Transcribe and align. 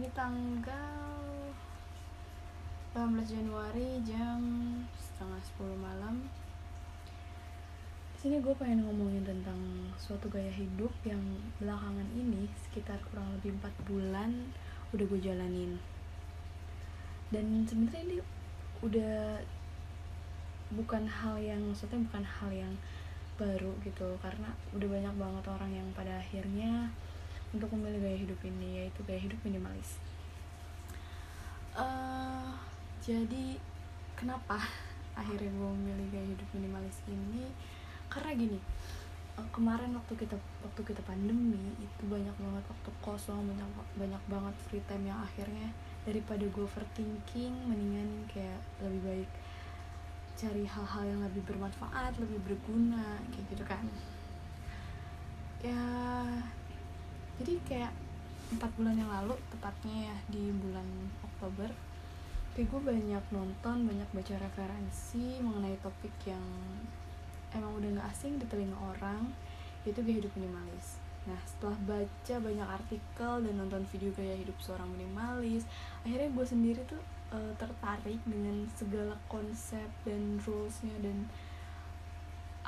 ini 0.00 0.08
tanggal 0.16 1.20
18 2.96 3.20
Januari 3.20 4.00
jam 4.00 4.40
setengah 4.96 5.36
10 5.60 5.76
malam. 5.76 6.24
Di 8.16 8.18
sini 8.24 8.40
gue 8.40 8.56
pengen 8.56 8.88
ngomongin 8.88 9.28
tentang 9.28 9.60
suatu 10.00 10.32
gaya 10.32 10.48
hidup 10.56 10.88
yang 11.04 11.20
belakangan 11.60 12.08
ini 12.16 12.48
sekitar 12.64 12.96
kurang 13.12 13.28
lebih 13.36 13.52
4 13.60 13.68
bulan 13.84 14.32
udah 14.96 15.04
gue 15.04 15.20
jalanin. 15.20 15.76
Dan 17.28 17.68
sebenarnya 17.68 18.00
ini 18.00 18.16
udah 18.80 19.36
bukan 20.80 21.04
hal 21.04 21.36
yang 21.36 21.60
maksudnya 21.60 22.00
bukan 22.08 22.24
hal 22.24 22.48
yang 22.48 22.72
baru 23.36 23.76
gitu 23.84 24.16
karena 24.24 24.48
udah 24.72 24.88
banyak 24.96 25.14
banget 25.20 25.44
orang 25.44 25.72
yang 25.76 25.88
pada 25.92 26.24
akhirnya 26.24 26.88
untuk 27.50 27.70
memilih 27.74 28.00
gaya 28.02 28.18
hidup 28.18 28.40
ini 28.46 28.84
yaitu 28.84 29.00
gaya 29.06 29.20
hidup 29.20 29.38
minimalis. 29.42 29.98
Uh, 31.74 32.50
jadi 33.02 33.58
kenapa 34.14 34.58
akhirnya 35.20 35.50
gue 35.50 35.70
memilih 35.80 36.06
gaya 36.14 36.26
hidup 36.30 36.48
minimalis 36.54 36.98
ini? 37.10 37.50
Karena 38.10 38.34
gini 38.34 38.58
uh, 39.40 39.48
kemarin 39.54 39.96
waktu 39.96 40.12
kita 40.20 40.36
waktu 40.60 40.80
kita 40.84 41.02
pandemi 41.08 41.72
itu 41.80 42.02
banyak 42.04 42.34
banget 42.36 42.64
waktu 42.68 42.90
kosong 43.00 43.40
banyak 43.48 43.68
banyak 43.96 44.22
banget 44.28 44.54
free 44.68 44.84
time 44.84 45.08
yang 45.08 45.20
akhirnya 45.20 45.68
daripada 46.04 46.44
gue 46.44 46.64
overthinking 46.64 47.54
mendingan 47.68 48.08
kayak 48.28 48.60
lebih 48.80 49.00
baik 49.04 49.30
cari 50.36 50.64
hal-hal 50.64 51.04
yang 51.04 51.20
lebih 51.20 51.44
bermanfaat 51.44 52.16
lebih 52.16 52.40
berguna 52.44 53.20
kayak 53.28 53.46
gitu 53.52 53.64
kan. 53.68 53.84
Ya 55.60 55.84
jadi 57.40 57.56
kayak 57.64 57.92
empat 58.52 58.68
bulan 58.76 59.00
yang 59.00 59.08
lalu 59.08 59.32
tepatnya 59.48 60.12
ya 60.12 60.16
di 60.28 60.52
bulan 60.52 60.84
Oktober 61.24 61.72
kayak 62.52 62.68
gue 62.68 62.80
banyak 62.84 63.24
nonton 63.32 63.76
banyak 63.88 64.08
baca 64.12 64.34
referensi 64.36 65.40
mengenai 65.40 65.80
topik 65.80 66.12
yang 66.28 66.44
emang 67.56 67.80
udah 67.80 67.96
gak 67.96 68.12
asing 68.12 68.36
di 68.36 68.44
telinga 68.44 68.76
orang 68.76 69.32
yaitu 69.88 70.04
gaya 70.04 70.20
hidup 70.20 70.28
minimalis. 70.36 71.00
Nah 71.24 71.40
setelah 71.48 71.78
baca 71.88 72.34
banyak 72.44 72.68
artikel 72.68 73.32
dan 73.40 73.54
nonton 73.56 73.88
video 73.88 74.12
gaya 74.12 74.36
hidup 74.36 74.60
seorang 74.60 74.92
minimalis 74.92 75.64
akhirnya 76.04 76.28
gue 76.28 76.44
sendiri 76.44 76.80
tuh 76.84 77.00
uh, 77.32 77.52
tertarik 77.56 78.20
dengan 78.28 78.68
segala 78.76 79.16
konsep 79.32 79.88
dan 80.04 80.36
rulesnya 80.44 80.92
dan 81.00 81.24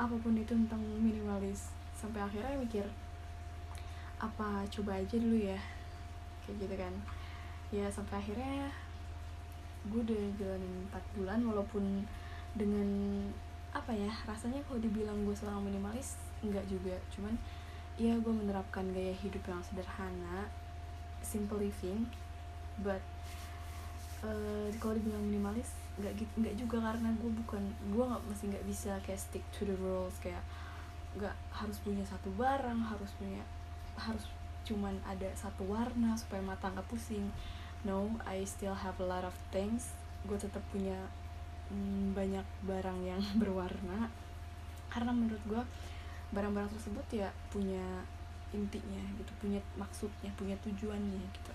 apa 0.00 0.16
pun 0.16 0.32
itu 0.32 0.56
tentang 0.56 0.80
minimalis. 0.80 1.68
Sampai 1.92 2.24
akhirnya 2.24 2.56
mikir 2.56 2.88
apa 4.22 4.62
coba 4.70 5.02
aja 5.02 5.16
dulu 5.18 5.34
ya. 5.34 5.58
Kayak 6.46 6.56
gitu 6.62 6.74
kan. 6.78 6.94
Ya 7.74 7.90
sampai 7.90 8.22
akhirnya 8.22 8.70
gue 9.82 9.98
udah 9.98 10.22
jalanin 10.38 10.86
4 10.94 11.16
bulan 11.18 11.40
walaupun 11.42 12.06
dengan 12.54 12.86
apa 13.74 13.90
ya 13.90 14.12
rasanya 14.28 14.62
kalau 14.68 14.78
dibilang 14.78 15.26
gue 15.26 15.34
seorang 15.34 15.66
minimalis 15.66 16.14
enggak 16.46 16.62
juga. 16.70 16.94
Cuman 17.10 17.34
ya 17.98 18.14
gue 18.16 18.32
menerapkan 18.32 18.86
gaya 18.94 19.12
hidup 19.12 19.42
yang 19.50 19.60
sederhana 19.60 20.48
simple 21.20 21.60
living 21.60 22.08
but 22.80 23.02
uh, 24.24 24.68
kalau 24.80 24.96
dibilang 24.96 25.22
minimalis 25.22 25.76
nggak 26.00 26.12
gitu 26.16 26.32
nggak 26.40 26.56
juga 26.56 26.76
karena 26.88 27.12
gue 27.20 27.30
bukan 27.44 27.62
gue 27.92 28.04
nggak 28.04 28.22
masih 28.32 28.44
nggak 28.48 28.64
bisa 28.64 28.92
kayak 29.04 29.20
stick 29.20 29.44
to 29.52 29.68
the 29.68 29.76
rules 29.76 30.16
kayak 30.24 30.40
nggak 31.20 31.36
harus 31.52 31.76
punya 31.84 32.00
satu 32.08 32.32
barang 32.32 32.80
harus 32.80 33.12
punya 33.20 33.44
harus 33.96 34.24
cuman 34.62 34.94
ada 35.02 35.26
satu 35.34 35.66
warna 35.66 36.14
supaya 36.14 36.40
mata 36.40 36.70
nggak 36.70 36.86
pusing. 36.86 37.28
No 37.82 38.08
I 38.22 38.46
still 38.46 38.74
have 38.74 38.96
a 39.02 39.06
lot 39.06 39.26
of 39.26 39.34
things. 39.50 39.92
Gue 40.24 40.38
tetap 40.38 40.62
punya 40.70 40.96
mm, 41.72 42.14
banyak 42.14 42.46
barang 42.66 42.98
yang 43.02 43.22
berwarna. 43.40 44.08
Karena 44.92 45.10
menurut 45.10 45.42
gue 45.48 45.62
barang-barang 46.32 46.72
tersebut 46.72 47.06
ya 47.12 47.28
punya 47.52 47.84
intinya 48.52 49.00
gitu 49.16 49.32
punya 49.40 49.60
maksudnya 49.76 50.32
punya 50.36 50.56
tujuannya 50.64 51.20
gitu. 51.32 51.52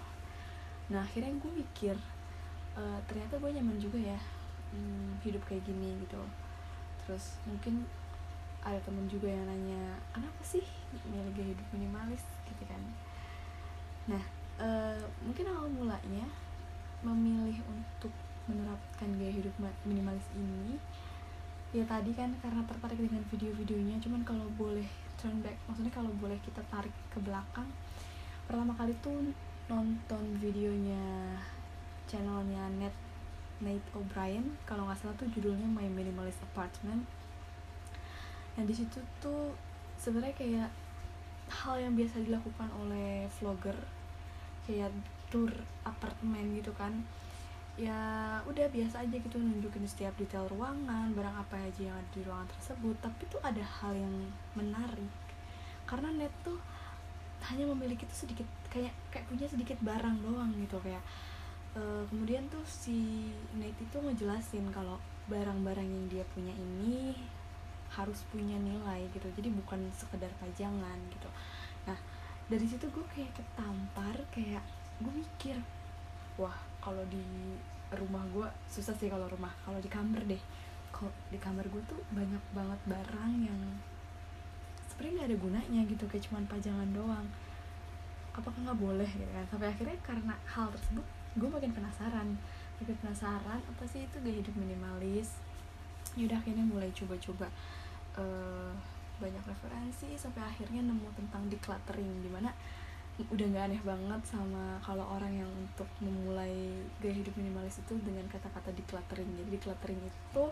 Nah 0.93 1.01
akhirnya 1.05 1.33
gue 1.37 1.51
mikir 1.53 1.95
uh, 2.77 2.99
ternyata 3.05 3.37
gue 3.37 3.49
nyaman 3.53 3.77
juga 3.77 3.97
ya 3.97 4.17
hmm, 4.73 5.21
hidup 5.25 5.41
kayak 5.45 5.65
gini 5.65 5.97
gitu. 6.05 6.21
Terus 7.05 7.41
mungkin 7.45 7.85
ada 8.67 8.79
temen 8.83 9.07
juga 9.07 9.31
yang 9.31 9.47
nanya 9.47 9.95
kenapa 10.11 10.41
sih 10.43 10.63
milih 11.07 11.31
gaya 11.31 11.55
hidup 11.55 11.67
minimalis? 11.71 12.23
Gitu 12.43 12.63
kan. 12.67 12.81
Nah 14.11 14.23
uh, 14.59 14.99
mungkin 15.23 15.47
awal 15.47 15.71
mulanya 15.71 16.27
memilih 17.05 17.63
untuk 17.69 18.11
menerapkan 18.47 19.07
gaya 19.15 19.31
hidup 19.31 19.53
minimalis 19.87 20.23
ini 20.35 20.79
ya 21.75 21.83
tadi 21.83 22.15
kan 22.15 22.31
karena 22.39 22.63
tertarik 22.63 22.95
dengan 22.95 23.19
video-videonya 23.27 23.99
cuman 23.99 24.23
kalau 24.23 24.47
boleh 24.55 24.87
turn 25.19 25.43
back 25.43 25.59
maksudnya 25.67 25.91
kalau 25.91 26.07
boleh 26.15 26.39
kita 26.39 26.63
tarik 26.71 26.95
ke 27.11 27.19
belakang 27.19 27.67
pertama 28.47 28.71
kali 28.79 28.95
tuh 29.03 29.35
nonton 29.67 30.23
videonya 30.39 31.35
channelnya 32.07 32.71
Net 32.79 32.95
Nate 33.59 33.83
O'Brien 33.91 34.55
kalau 34.63 34.87
nggak 34.87 34.95
salah 34.95 35.15
tuh 35.19 35.27
judulnya 35.27 35.67
My 35.67 35.91
Minimalist 35.91 36.39
Apartment 36.39 37.03
nah 38.57 38.65
di 38.65 38.73
situ 38.73 38.97
tuh 39.21 39.53
sebenarnya 40.01 40.33
kayak 40.33 40.69
hal 41.47 41.79
yang 41.79 41.93
biasa 41.95 42.25
dilakukan 42.25 42.67
oleh 42.73 43.29
vlogger 43.39 43.77
kayak 44.67 44.91
tour 45.31 45.51
apartemen 45.87 46.57
gitu 46.59 46.71
kan. 46.75 46.91
Ya 47.77 48.41
udah 48.49 48.65
biasa 48.73 49.05
aja 49.05 49.15
gitu 49.21 49.37
nunjukin 49.37 49.85
setiap 49.85 50.17
detail 50.17 50.49
ruangan 50.49 51.13
barang 51.13 51.35
apa 51.37 51.61
aja 51.61 51.93
yang 51.93 51.95
ada 51.95 52.09
di 52.11 52.25
ruangan 52.25 52.49
tersebut. 52.57 52.95
Tapi 52.99 53.21
tuh 53.29 53.39
ada 53.45 53.61
hal 53.61 53.93
yang 53.93 54.15
menarik. 54.57 55.13
Karena 55.85 56.09
net 56.11 56.33
tuh 56.41 56.57
hanya 57.47 57.69
memiliki 57.69 58.03
tuh 58.09 58.27
sedikit 58.27 58.49
kayak 58.73 58.91
kayak 59.13 59.29
punya 59.29 59.45
sedikit 59.45 59.77
barang 59.85 60.25
doang 60.25 60.51
gitu 60.57 60.81
kayak 60.81 60.99
uh, 61.77 62.01
kemudian 62.09 62.43
tuh 62.49 62.65
si 62.65 63.29
net 63.55 63.77
itu 63.77 63.97
ngejelasin 64.01 64.65
kalau 64.73 64.97
barang-barang 65.29 65.85
yang 65.85 66.05
dia 66.09 66.25
punya 66.33 66.51
ini 66.57 67.13
harus 67.97 68.21
punya 68.29 68.55
nilai 68.61 69.09
gitu. 69.09 69.25
Jadi 69.33 69.49
bukan 69.49 69.81
sekedar 69.89 70.29
pajangan 70.37 70.97
gitu. 71.09 71.29
Nah 71.89 71.97
dari 72.47 72.63
situ 72.63 72.85
gue 72.93 73.05
kayak 73.11 73.33
ketampar 73.33 74.15
kayak 74.31 74.63
gue 75.01 75.11
mikir 75.11 75.57
wah 76.37 76.55
kalau 76.79 77.01
di 77.09 77.25
rumah 77.91 78.23
gue 78.31 78.47
susah 78.69 78.93
sih 78.95 79.09
kalau 79.09 79.25
rumah 79.27 79.51
kalau 79.65 79.81
di 79.81 79.89
kamar 79.89 80.21
deh. 80.29 80.39
Kalau 80.93 81.11
di 81.33 81.41
kamar 81.41 81.65
gue 81.67 81.81
tuh 81.89 81.99
banyak 82.13 82.41
banget 82.53 82.79
barang 82.85 83.33
yang 83.41 83.61
sebenarnya 84.87 85.13
nggak 85.13 85.29
ada 85.29 85.37
gunanya 85.37 85.81
gitu 85.89 86.03
kayak 86.05 86.23
cuman 86.29 86.43
pajangan 86.45 86.89
doang. 86.93 87.27
Apakah 88.37 88.59
nggak 88.61 88.79
boleh 88.79 89.09
gitu 89.09 89.31
kan? 89.33 89.45
Sampai 89.49 89.73
akhirnya 89.73 89.97
karena 90.05 90.33
hal 90.45 90.69
tersebut 90.69 91.05
gue 91.37 91.49
makin 91.49 91.73
penasaran. 91.73 92.37
Makin 92.77 92.95
penasaran 93.01 93.59
apa 93.61 93.83
sih 93.89 94.05
itu 94.05 94.17
gaya 94.21 94.37
hidup 94.37 94.53
minimalis? 94.53 95.41
Yaudah 96.17 96.37
akhirnya 96.39 96.65
mulai 96.65 96.89
coba-coba 96.93 97.49
uh, 98.17 98.73
banyak 99.17 99.43
referensi 99.49 100.13
sampai 100.13 100.45
akhirnya 100.45 100.85
nemu 100.85 101.09
tentang 101.17 101.49
decluttering 101.49 102.21
di 102.21 102.29
mana 102.29 102.53
udah 103.17 103.45
nggak 103.49 103.65
aneh 103.65 103.81
banget 103.81 104.21
sama 104.29 104.77
kalau 104.85 105.01
orang 105.17 105.41
yang 105.41 105.49
untuk 105.57 105.89
memulai 105.97 106.53
gaya 107.01 107.17
hidup 107.17 107.33
minimalis 107.33 107.81
itu 107.81 107.97
dengan 108.05 108.29
kata-kata 108.29 108.69
decluttering. 108.77 109.25
Jadi 109.41 109.49
decluttering 109.57 109.97
itu 109.97 110.43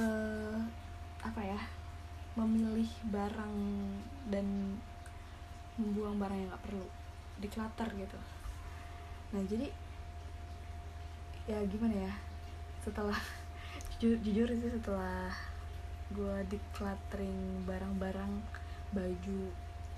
uh, 0.00 0.56
apa 1.20 1.40
ya 1.44 1.60
memilih 2.32 2.88
barang 3.12 3.56
dan 4.32 4.80
membuang 5.76 6.16
barang 6.16 6.38
yang 6.40 6.48
nggak 6.48 6.64
perlu. 6.64 6.88
Declutter 7.44 7.88
gitu. 8.00 8.18
Nah 9.36 9.44
jadi 9.44 9.68
ya 11.44 11.60
gimana 11.68 12.08
ya 12.08 12.12
setelah 12.80 13.20
jujur, 14.00 14.16
jujur 14.24 14.48
sih 14.56 14.72
setelah 14.80 15.28
gue 16.10 16.36
decluttering 16.50 17.62
barang-barang 17.70 18.32
baju 18.90 19.40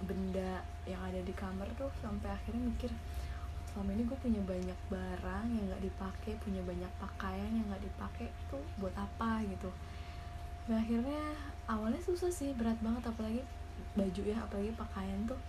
benda 0.05 0.61
yang 0.85 1.01
ada 1.01 1.21
di 1.25 1.33
kamar 1.33 1.65
tuh 1.79 1.89
sampai 2.05 2.29
akhirnya 2.29 2.69
mikir 2.69 2.93
selama 3.73 3.97
ini 3.97 4.05
gue 4.05 4.19
punya 4.21 4.43
banyak 4.45 4.79
barang 4.93 5.47
yang 5.49 5.65
nggak 5.73 5.83
dipakai 5.89 6.37
punya 6.45 6.61
banyak 6.61 6.93
pakaian 7.01 7.51
yang 7.57 7.65
nggak 7.73 7.81
dipakai 7.81 8.29
tuh 8.53 8.61
buat 8.77 8.93
apa 8.93 9.41
gitu. 9.49 9.73
Nah 10.69 10.77
akhirnya 10.77 11.33
awalnya 11.65 12.03
susah 12.05 12.29
sih 12.29 12.53
berat 12.53 12.77
banget 12.85 13.09
apalagi 13.09 13.41
baju 13.97 14.23
ya 14.29 14.37
apalagi 14.45 14.77
pakaian 14.77 15.25
tuh. 15.25 15.41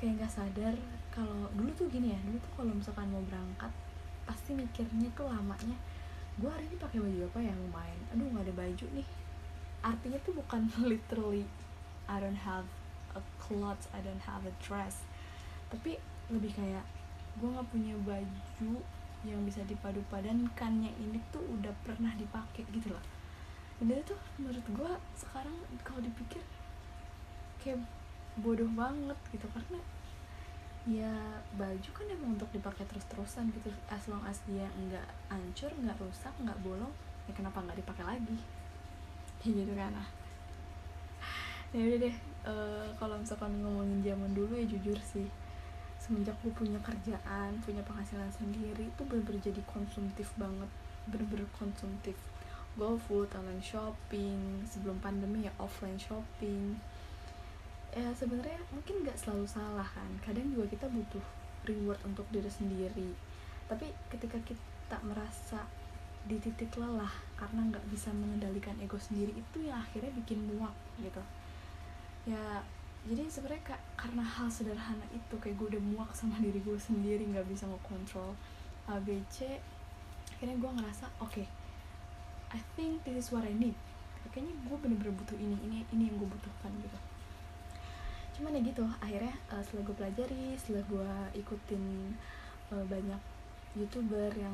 Kayak 0.00 0.24
nggak 0.24 0.32
sadar 0.32 0.74
kalau 1.12 1.52
dulu 1.52 1.68
tuh 1.76 1.92
gini 1.92 2.16
ya 2.16 2.18
dulu 2.24 2.40
tuh 2.40 2.52
kalau 2.56 2.72
misalkan 2.72 3.12
mau 3.12 3.20
berangkat 3.28 3.72
pasti 4.24 4.56
mikirnya 4.56 5.12
tuh 5.12 5.28
lamanya 5.28 5.76
gue 6.40 6.48
hari 6.48 6.64
ini 6.64 6.80
pakai 6.80 6.98
baju 7.04 7.18
apa 7.28 7.38
ya? 7.44 7.52
Mau 7.52 7.70
main 7.76 7.98
aduh 8.16 8.26
nggak 8.32 8.48
ada 8.48 8.54
baju 8.56 8.86
nih 8.96 9.08
artinya 9.82 10.18
tuh 10.22 10.38
bukan 10.38 10.70
literally 10.90 11.44
I 12.06 12.22
don't 12.22 12.38
have 12.38 12.66
a 13.18 13.22
clothes 13.42 13.90
I 13.90 14.00
don't 14.00 14.22
have 14.24 14.46
a 14.46 14.54
dress. 14.62 15.02
Tapi 15.68 15.98
lebih 16.30 16.54
kayak 16.54 16.86
gue 17.36 17.48
nggak 17.48 17.68
punya 17.68 17.94
baju 18.06 18.74
yang 19.22 19.40
bisa 19.46 19.62
dipadu-padankan 19.66 20.72
yang 20.82 20.96
ini 20.98 21.18
tuh 21.30 21.42
udah 21.46 21.70
pernah 21.86 22.14
dipakai 22.14 22.66
gitu 22.70 22.94
loh. 22.94 23.04
Dan 23.82 23.98
itu 23.98 24.14
tuh 24.14 24.20
menurut 24.38 24.66
gue 24.70 24.92
sekarang 25.18 25.54
kalau 25.82 26.00
dipikir 26.02 26.42
kayak 27.62 27.82
bodoh 28.38 28.68
banget 28.74 29.18
gitu. 29.34 29.46
Karena 29.50 29.80
ya 30.82 31.14
baju 31.54 31.90
kan 31.94 32.06
emang 32.10 32.34
untuk 32.34 32.50
dipakai 32.50 32.86
terus-terusan 32.86 33.50
gitu. 33.54 33.70
As 33.90 34.06
long 34.06 34.22
as 34.26 34.42
dia 34.46 34.66
nggak 34.66 35.06
hancur 35.30 35.70
nggak 35.74 35.98
rusak 35.98 36.34
nggak 36.42 36.58
bolong 36.62 36.90
ya 37.30 37.32
kenapa 37.38 37.62
nggak 37.62 37.78
dipakai 37.78 38.02
lagi 38.02 38.38
kayak 39.42 39.66
gitu 39.66 39.72
kan. 39.74 39.92
Ah. 39.98 40.08
Ya 41.74 41.82
udah 41.90 41.98
deh 41.98 42.16
uh, 42.46 42.86
kalau 42.96 43.18
misalkan 43.18 43.50
ngomongin 43.58 43.98
zaman 44.06 44.30
dulu 44.30 44.54
ya 44.54 44.66
jujur 44.70 44.98
sih 45.02 45.26
semenjak 46.02 46.34
gue 46.42 46.50
punya 46.50 46.78
kerjaan 46.82 47.62
punya 47.62 47.78
penghasilan 47.86 48.26
sendiri 48.34 48.90
itu 48.90 49.02
bener-bener 49.06 49.38
jadi 49.38 49.62
konsumtif 49.70 50.34
banget 50.38 50.70
bener-bener 51.06 51.46
konsumtif. 51.58 52.14
Go 52.78 52.96
food 52.96 53.28
online 53.36 53.60
shopping 53.62 54.64
sebelum 54.64 54.96
pandemi 55.02 55.44
ya 55.46 55.52
offline 55.58 55.98
shopping. 55.98 56.78
Ya 57.92 58.08
sebenarnya 58.16 58.62
mungkin 58.72 59.04
nggak 59.04 59.18
selalu 59.18 59.44
salah 59.44 59.84
kan 59.84 60.08
kadang 60.24 60.48
juga 60.54 60.70
kita 60.70 60.86
butuh 60.88 61.22
reward 61.68 62.00
untuk 62.06 62.26
diri 62.30 62.50
sendiri. 62.50 63.14
Tapi 63.70 63.90
ketika 64.10 64.38
kita 64.42 64.96
merasa 65.04 65.66
di 66.22 66.38
titik 66.38 66.78
lelah 66.78 67.10
karena 67.34 67.66
nggak 67.74 67.84
bisa 67.90 68.14
mengendalikan 68.14 68.78
ego 68.78 68.94
sendiri 68.94 69.34
itu 69.34 69.58
yang 69.66 69.82
akhirnya 69.82 70.12
bikin 70.14 70.38
muak 70.46 70.74
gitu. 71.02 71.22
Ya 72.26 72.62
jadi 73.02 73.26
sebenarnya 73.26 73.82
karena 73.98 74.22
hal 74.22 74.46
sederhana 74.46 75.02
itu 75.10 75.34
kayak 75.42 75.58
gue 75.58 75.74
udah 75.74 75.82
muak 75.82 76.10
sama 76.14 76.38
diri 76.38 76.62
gue 76.62 76.78
sendiri 76.78 77.26
nggak 77.26 77.50
bisa 77.50 77.66
ngekontrol 77.66 78.38
ABC 78.86 79.58
akhirnya 80.38 80.54
gue 80.54 80.70
ngerasa 80.70 81.10
oke 81.18 81.34
okay, 81.34 81.46
I 82.54 82.62
think 82.78 83.02
this 83.02 83.26
is 83.26 83.28
what 83.34 83.42
I 83.42 83.54
need. 83.54 83.74
Kayaknya 84.30 84.54
gue 84.64 84.76
bener-bener 84.78 85.12
butuh 85.18 85.34
ini 85.34 85.58
ini 85.66 85.78
ini 85.90 86.08
yang 86.08 86.16
gue 86.22 86.30
butuhkan 86.30 86.70
gitu. 86.78 86.98
Cuman 88.38 88.54
ya 88.54 88.60
gitu 88.62 88.86
akhirnya 89.02 89.34
uh, 89.50 89.60
setelah 89.60 89.82
gue 89.90 89.96
pelajari 89.98 90.46
setelah 90.54 90.82
gue 90.86 91.10
ikutin 91.42 92.14
uh, 92.70 92.84
banyak 92.86 93.20
youtuber 93.72 94.28
yang 94.36 94.52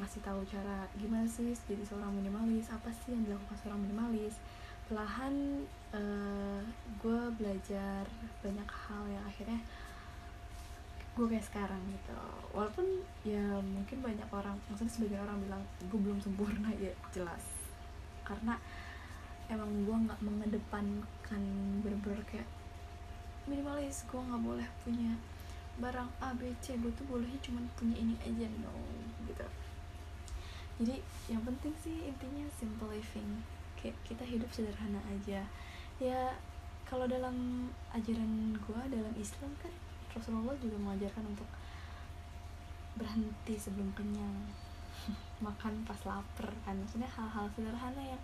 ngasih 0.00 0.24
tahu 0.24 0.40
cara 0.48 0.88
gimana 0.96 1.28
sih 1.28 1.52
jadi 1.68 1.84
seorang 1.84 2.10
minimalis 2.16 2.72
apa 2.72 2.88
sih 2.90 3.12
yang 3.12 3.22
dilakukan 3.28 3.56
seorang 3.60 3.80
minimalis. 3.84 4.34
Perlahan 4.84 5.64
uh, 5.96 5.96
eh, 5.96 6.60
gue 7.00 7.20
belajar 7.40 8.04
banyak 8.44 8.68
hal 8.68 9.02
yang 9.08 9.24
akhirnya 9.24 9.60
gue 11.14 11.26
kayak 11.30 11.46
sekarang 11.46 11.80
gitu. 11.88 12.20
Walaupun 12.52 13.04
ya 13.22 13.62
mungkin 13.62 14.02
banyak 14.02 14.28
orang 14.34 14.58
maksudnya 14.68 14.92
sebagian 14.92 15.22
orang 15.24 15.38
bilang 15.44 15.62
gue 15.88 16.00
belum 16.00 16.18
sempurna 16.20 16.68
ya 16.76 16.92
jelas. 17.14 17.44
Karena 18.24 18.58
emang 19.48 19.70
gue 19.84 19.96
nggak 20.08 20.20
mengedepankan 20.24 21.42
bener-bener 21.84 22.20
kayak 22.24 22.48
minimalis 23.44 24.08
gue 24.08 24.16
nggak 24.16 24.40
boleh 24.40 24.68
punya 24.82 25.12
barang 25.74 26.10
A 26.22 26.30
B 26.38 26.54
C 26.62 26.78
gue 26.78 26.92
tuh 26.94 27.06
bolehnya 27.10 27.38
cuma 27.42 27.58
punya 27.74 27.98
ini 27.98 28.14
aja 28.22 28.46
no 28.62 28.74
gitu. 29.26 29.46
Jadi 30.82 30.98
yang 31.30 31.42
penting 31.42 31.74
sih 31.82 32.06
intinya 32.06 32.46
simple 32.54 32.90
living. 32.90 33.42
Kayak 33.78 33.96
kita 34.06 34.24
hidup 34.26 34.50
sederhana 34.50 34.98
aja. 35.10 35.46
Ya 36.02 36.34
kalau 36.84 37.06
dalam 37.08 37.68
ajaran 37.94 38.54
gua 38.66 38.82
dalam 38.90 39.14
Islam 39.18 39.50
kan 39.58 39.72
Rasulullah 40.14 40.54
juga 40.62 40.78
mengajarkan 40.78 41.26
untuk 41.26 41.48
berhenti 42.94 43.58
sebelum 43.58 43.90
kenyang 43.98 44.34
makan 45.46 45.82
pas 45.86 45.98
lapar 46.06 46.50
kan. 46.62 46.74
Maksudnya 46.78 47.10
hal-hal 47.10 47.50
sederhana 47.54 48.02
yang 48.02 48.22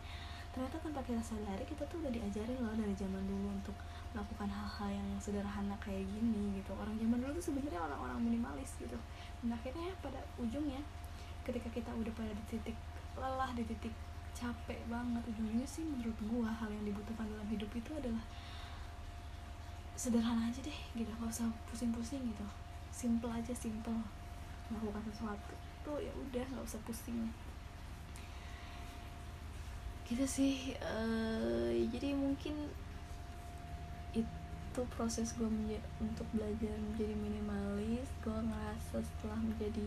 ternyata 0.50 0.82
tanpa 0.82 0.98
kita 1.06 1.22
sadari 1.22 1.62
kita 1.62 1.86
tuh 1.86 2.02
udah 2.02 2.10
diajarin 2.10 2.58
loh 2.58 2.74
dari 2.74 2.90
zaman 2.98 3.22
dulu 3.22 3.54
untuk 3.54 3.76
melakukan 4.10 4.50
hal-hal 4.50 4.90
yang 4.90 5.08
sederhana 5.22 5.74
kayak 5.78 6.02
gini 6.02 6.58
gitu. 6.58 6.74
Orang 6.74 6.98
zaman 6.98 7.22
dulu 7.22 7.32
tuh 7.38 7.52
sebenarnya 7.52 7.78
orang-orang 7.78 8.18
minimalis 8.18 8.74
gitu. 8.82 8.98
Dan 9.42 9.54
akhirnya 9.54 9.94
pada 10.02 10.18
ujungnya 10.36 10.82
ketika 11.46 11.68
kita 11.70 11.90
udah 11.94 12.12
pada 12.12 12.32
di 12.34 12.44
titik 12.50 12.76
lelah 13.14 13.50
di 13.54 13.64
titik 13.66 13.94
capek 14.30 14.78
banget 14.86 15.22
ujungnya 15.26 15.66
sih 15.66 15.82
menurut 15.82 16.14
gua 16.30 16.50
hal 16.50 16.70
yang 16.70 16.86
dibutuhkan 16.86 17.26
dalam 17.26 17.48
hidup 17.50 17.70
itu 17.74 17.90
adalah 17.94 18.22
sederhana 19.94 20.50
aja 20.50 20.60
deh 20.62 20.80
gitu. 20.98 21.10
Gak 21.10 21.30
usah 21.30 21.46
pusing-pusing 21.70 22.22
gitu. 22.26 22.46
Simple 22.90 23.30
aja 23.30 23.54
simple. 23.54 23.94
Melakukan 24.70 25.02
sesuatu 25.06 25.54
tuh 25.80 25.98
ya 26.02 26.12
udah 26.12 26.44
nggak 26.50 26.66
usah 26.66 26.80
pusing. 26.82 27.30
Gitu 30.10 30.26
sih 30.26 30.74
uh, 30.82 31.70
jadi 31.94 32.18
mungkin 32.18 32.66
itu 34.70 34.86
proses 34.94 35.34
gue 35.34 35.50
untuk 35.98 36.26
belajar 36.30 36.70
menjadi 36.78 37.14
minimalis. 37.18 38.06
Gue 38.22 38.38
ngerasa 38.38 39.02
setelah 39.02 39.38
menjadi 39.42 39.82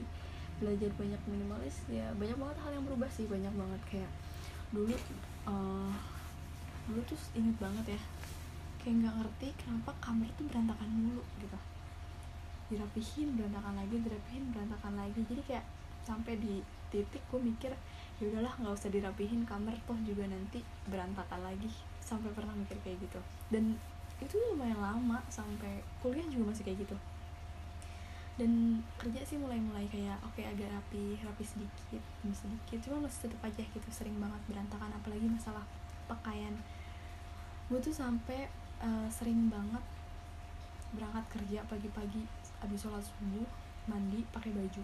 belajar 0.60 0.92
banyak 1.00 1.22
minimalis 1.26 1.82
ya 1.90 2.14
banyak 2.14 2.38
banget 2.38 2.58
hal 2.62 2.72
yang 2.76 2.86
berubah 2.86 3.08
sih 3.08 3.26
banyak 3.32 3.54
banget. 3.56 3.82
Kayak 3.88 4.12
dulu 4.76 4.96
uh, 5.48 5.96
dulu 6.92 7.00
tuh 7.08 7.20
inget 7.40 7.56
banget 7.64 7.96
ya 7.96 8.02
kayak 8.84 8.96
nggak 9.00 9.16
ngerti 9.24 9.48
kenapa 9.64 9.96
kamar 10.04 10.28
tuh 10.36 10.46
berantakan 10.52 10.90
mulu 10.92 11.24
gitu. 11.40 11.60
Dirapihin 12.68 13.40
berantakan 13.40 13.80
lagi 13.80 13.96
dirapihin 14.04 14.44
berantakan 14.52 14.94
lagi. 15.00 15.20
Jadi 15.24 15.42
kayak 15.48 15.66
sampai 16.04 16.36
di 16.36 16.60
titik 16.92 17.24
gue 17.32 17.40
mikir 17.40 17.72
ya 18.20 18.24
udahlah 18.30 18.52
nggak 18.60 18.76
usah 18.76 18.92
dirapihin 18.92 19.48
kamar 19.48 19.74
toh 19.88 19.96
juga 20.04 20.28
nanti 20.28 20.60
berantakan 20.92 21.40
lagi. 21.40 21.72
Sampai 22.04 22.36
pernah 22.36 22.52
mikir 22.52 22.76
kayak 22.84 23.00
gitu. 23.00 23.20
Dan 23.48 23.80
itu 24.22 24.36
lumayan 24.52 24.78
lama 24.78 25.22
sampai 25.32 25.82
kuliah 26.04 26.26
juga 26.30 26.54
masih 26.54 26.64
kayak 26.68 26.86
gitu. 26.86 26.98
Dan 28.34 28.82
kerja 28.98 29.22
sih 29.22 29.38
mulai-mulai 29.38 29.86
kayak 29.94 30.18
oke 30.26 30.42
okay, 30.42 30.50
agak 30.50 30.74
rapi 30.74 31.22
rapi 31.22 31.44
sedikit 31.46 32.02
demi 32.22 32.34
sedikit. 32.34 32.78
Cuma 32.90 33.06
masih 33.06 33.30
tetap 33.30 33.42
aja 33.46 33.62
gitu 33.62 33.90
sering 33.94 34.18
banget 34.18 34.42
berantakan. 34.50 34.90
Apalagi 34.90 35.28
masalah 35.30 35.62
pakaian. 36.10 36.54
Gue 37.70 37.78
tuh 37.78 37.94
sampai 37.94 38.50
uh, 38.82 39.08
sering 39.14 39.54
banget 39.54 39.82
berangkat 40.94 41.26
kerja 41.34 41.66
pagi-pagi 41.66 42.22
abis 42.62 42.86
sholat 42.86 43.02
subuh 43.02 43.46
mandi 43.86 44.26
pakai 44.34 44.50
baju. 44.54 44.84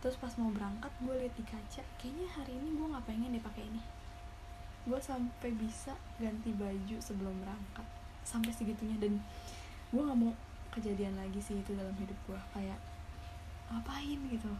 Terus 0.00 0.16
pas 0.16 0.32
mau 0.40 0.48
berangkat 0.48 0.92
gue 1.04 1.14
liat 1.20 1.34
di 1.36 1.44
kaca 1.44 1.84
kayaknya 2.00 2.28
hari 2.32 2.56
ini 2.56 2.72
gue 2.72 2.86
nggak 2.88 3.04
pengen 3.04 3.36
deh 3.36 3.44
pakai 3.44 3.68
ini. 3.68 3.82
Gue 4.88 4.96
sampai 4.96 5.52
bisa 5.52 5.92
ganti 6.16 6.56
baju 6.56 6.96
sebelum 6.96 7.36
berangkat 7.44 7.99
sampai 8.22 8.52
segitunya. 8.54 8.96
Dan 9.00 9.20
gue 9.90 10.00
nggak 10.00 10.18
mau 10.18 10.32
kejadian 10.70 11.18
lagi 11.18 11.42
sih 11.42 11.58
itu 11.58 11.74
dalam 11.74 11.94
hidup 11.98 12.16
gue 12.28 12.40
kayak 12.54 12.78
ngapain? 13.70 14.20
gitu. 14.30 14.52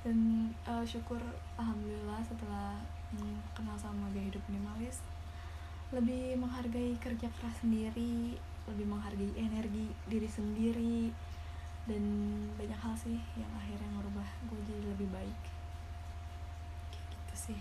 Dan 0.00 0.48
uh, 0.64 0.84
syukur 0.86 1.20
alhamdulillah 1.60 2.24
setelah 2.24 2.80
hmm, 3.12 3.36
kenal 3.52 3.76
sama 3.76 4.08
gaya 4.14 4.32
hidup 4.32 4.40
minimalis 4.48 5.04
lebih 5.90 6.38
menghargai 6.38 6.94
kerja 7.02 7.26
keras 7.26 7.66
sendiri 7.66 8.38
lebih 8.70 8.86
menghargai 8.86 9.34
energi 9.34 9.90
diri 10.06 10.30
sendiri 10.30 11.10
dan 11.90 12.02
banyak 12.54 12.78
hal 12.78 12.94
sih 12.94 13.18
yang 13.34 13.50
akhirnya 13.58 13.90
merubah 13.98 14.28
gue 14.46 14.60
jadi 14.62 14.86
lebih 14.94 15.10
baik. 15.10 15.40
Kayak 16.94 17.10
gitu 17.10 17.34
sih 17.50 17.60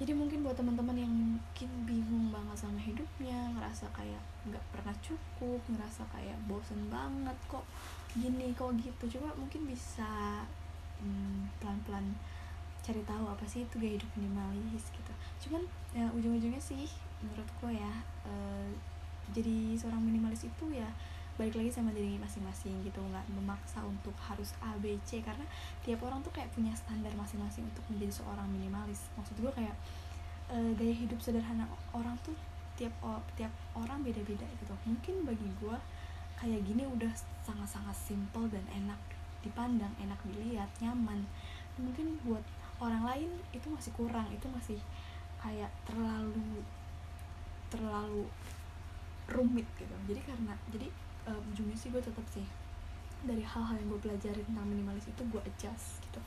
jadi 0.00 0.16
mungkin 0.16 0.40
buat 0.40 0.56
teman-teman 0.56 0.96
yang 0.96 1.12
mungkin 1.12 1.70
bingung 1.84 2.32
banget 2.32 2.56
sama 2.56 2.80
hidupnya 2.80 3.52
ngerasa 3.52 3.84
kayak 3.92 4.24
nggak 4.48 4.64
pernah 4.72 4.96
cukup 5.04 5.60
ngerasa 5.68 6.08
kayak 6.08 6.40
bosen 6.48 6.88
banget 6.88 7.36
kok 7.44 7.68
gini 8.16 8.56
kok 8.56 8.72
gitu. 8.80 9.20
Coba 9.20 9.36
mungkin 9.36 9.68
bisa 9.68 10.40
hmm, 11.04 11.52
pelan-pelan 11.60 12.16
cari 12.80 13.04
tahu 13.04 13.28
apa 13.28 13.44
sih 13.44 13.68
itu 13.68 13.76
gaya 13.76 14.00
hidup 14.00 14.08
minimalis 14.16 14.88
gitu. 14.88 15.12
Cuman 15.44 15.68
ya 15.92 16.08
ujung-ujungnya 16.16 16.64
sih 16.64 16.88
menurut 17.20 17.48
gue 17.60 17.76
ya 17.76 17.92
uh, 18.24 18.68
jadi 19.36 19.76
seorang 19.76 20.00
minimalis 20.00 20.48
itu 20.48 20.64
ya 20.72 20.88
balik 21.40 21.56
lagi 21.56 21.72
sama 21.72 21.88
diri 21.96 22.20
masing-masing 22.20 22.84
gitu 22.84 23.00
nggak 23.00 23.24
memaksa 23.32 23.80
untuk 23.80 24.12
harus 24.20 24.52
A 24.60 24.76
B 24.76 25.00
C 25.08 25.24
karena 25.24 25.48
tiap 25.80 26.04
orang 26.04 26.20
tuh 26.20 26.28
kayak 26.36 26.52
punya 26.52 26.76
standar 26.76 27.08
masing-masing 27.16 27.64
untuk 27.64 27.80
menjadi 27.88 28.20
seorang 28.20 28.44
minimalis. 28.52 29.08
Maksud 29.16 29.40
gue 29.40 29.48
kayak 29.56 29.72
e, 30.52 30.76
gaya 30.76 30.92
hidup 30.92 31.16
sederhana 31.16 31.64
orang 31.96 32.12
tuh 32.20 32.36
tiap 32.76 32.92
tiap 33.40 33.52
orang 33.72 34.04
beda-beda 34.04 34.44
gitu. 34.60 34.76
Mungkin 34.84 35.24
bagi 35.24 35.48
gue 35.64 35.76
kayak 36.36 36.60
gini 36.68 36.84
udah 36.84 37.12
sangat-sangat 37.40 37.96
simple 37.96 38.44
dan 38.52 38.64
enak 38.76 39.00
dipandang 39.40 39.96
enak 39.96 40.20
dilihat 40.28 40.68
nyaman. 40.84 41.24
Mungkin 41.80 42.20
buat 42.28 42.44
orang 42.84 43.08
lain 43.08 43.30
itu 43.56 43.64
masih 43.72 43.96
kurang 43.96 44.28
itu 44.28 44.44
masih 44.52 44.76
kayak 45.40 45.72
terlalu 45.88 46.60
terlalu 47.72 48.28
rumit 49.32 49.64
gitu. 49.80 49.96
Jadi 50.04 50.20
karena 50.28 50.52
jadi 50.68 50.88
uh, 51.30 51.40
ujungnya 51.54 51.78
sih 51.78 51.94
gue 51.94 52.02
tetap 52.02 52.26
sih 52.34 52.44
dari 53.22 53.44
hal-hal 53.44 53.76
yang 53.78 53.88
gue 53.92 54.00
pelajari 54.02 54.42
tentang 54.42 54.66
minimalis 54.66 55.06
itu 55.06 55.22
gue 55.30 55.40
adjust 55.46 56.02
gitu. 56.02 56.20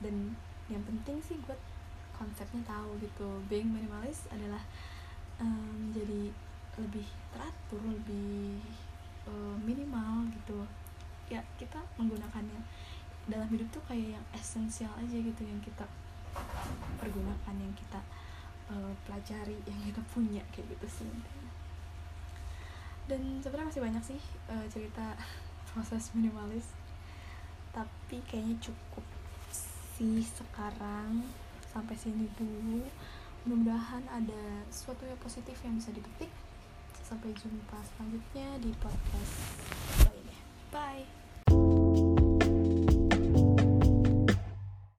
Dan 0.00 0.38
yang 0.70 0.82
penting 0.86 1.18
sih 1.20 1.36
gue 1.42 1.56
konsepnya 2.14 2.62
tahu 2.68 2.94
gitu 3.00 3.28
being 3.48 3.72
minimalis 3.72 4.28
adalah 4.30 4.60
um, 5.40 5.90
jadi 5.90 6.30
lebih 6.78 7.08
teratur 7.34 7.82
lebih 7.82 8.60
uh, 9.26 9.56
minimal 9.58 10.28
gitu. 10.30 10.62
Ya 11.32 11.42
kita 11.58 11.80
menggunakannya 11.98 12.60
dalam 13.30 13.48
hidup 13.50 13.68
tuh 13.70 13.82
kayak 13.86 14.18
yang 14.18 14.26
esensial 14.34 14.90
aja 14.98 15.16
gitu 15.16 15.42
yang 15.44 15.60
kita 15.62 15.86
pergunakan 16.98 17.54
yang 17.58 17.74
kita 17.74 18.00
uh, 18.70 18.92
pelajari 19.06 19.58
yang 19.66 19.78
kita 19.82 20.02
punya 20.14 20.42
kayak 20.54 20.66
gitu 20.74 21.02
sih 21.02 21.10
dan 23.06 23.40
sebenarnya 23.40 23.70
masih 23.70 23.82
banyak 23.84 24.04
sih 24.04 24.20
uh, 24.50 24.66
cerita 24.68 25.16
proses 25.72 26.10
minimalis. 26.12 26.74
Tapi 27.70 28.18
kayaknya 28.26 28.58
cukup 28.58 29.04
sih 29.52 30.24
sekarang 30.26 31.22
sampai 31.70 31.94
sini 31.94 32.26
dulu. 32.34 32.82
Mudah-mudahan 33.46 34.04
ada 34.10 34.42
sesuatu 34.68 35.08
yang 35.08 35.20
positif 35.22 35.56
yang 35.64 35.80
bisa 35.80 35.94
dipetik 35.94 36.28
sampai 37.00 37.32
jumpa 37.34 37.78
selanjutnya 37.82 38.48
di 38.60 38.70
podcast 38.78 40.09